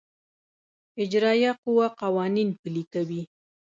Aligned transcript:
اجرائیه 1.03 1.51
قوه 1.63 1.87
قوانین 2.01 2.49
پلي 2.61 2.83
کوي 2.93 3.21